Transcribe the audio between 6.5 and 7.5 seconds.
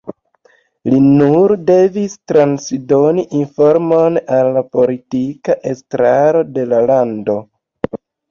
de la lando.